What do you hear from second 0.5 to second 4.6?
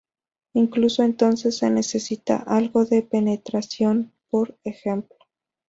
Incluso entonces se necesita algo de penetración, por